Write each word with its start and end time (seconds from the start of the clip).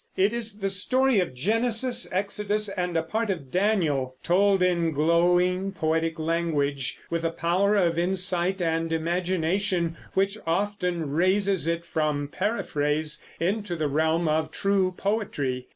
It 0.17 0.33
is 0.33 0.57
the 0.61 0.69
story 0.69 1.19
of 1.19 1.35
Genesis, 1.35 2.07
Exodus, 2.11 2.69
and 2.69 2.97
a 2.97 3.03
part 3.03 3.29
of 3.29 3.51
Daniel, 3.51 4.15
told 4.23 4.63
in 4.63 4.93
glowing, 4.93 5.73
poetic 5.73 6.17
language, 6.17 6.97
with 7.11 7.23
a 7.23 7.29
power 7.29 7.75
of 7.75 7.99
insight 7.99 8.63
and 8.63 8.91
imagination 8.91 9.95
which 10.15 10.39
often 10.47 11.11
raises 11.11 11.67
it 11.67 11.85
from 11.85 12.29
paraphrase 12.29 13.23
into 13.39 13.75
the 13.75 13.87
realm 13.87 14.27
of 14.27 14.49
true 14.49 14.91
poetry. 14.97 15.67